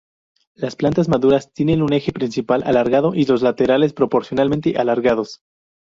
Las 0.55 0.75
plantas 0.75 1.09
maduras 1.09 1.53
tienen 1.53 1.83
un 1.83 1.93
eje 1.93 2.11
principal 2.11 2.63
alargado 2.65 3.13
y 3.13 3.25
los 3.25 3.43
laterales 3.43 3.93
proporcionalmente 3.93 4.75
alargados. 4.77 5.41